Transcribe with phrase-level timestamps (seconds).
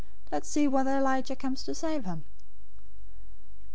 [0.31, 2.23] Let's see whether Elijah comes to save him."